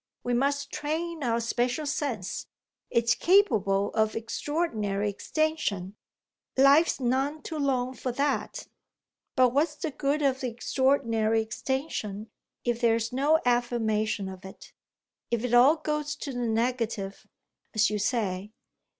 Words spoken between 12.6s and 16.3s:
if there is no affirmation of it, if it all goes